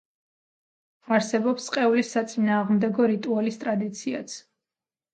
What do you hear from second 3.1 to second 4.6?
რიტუალის ტრადიციაც.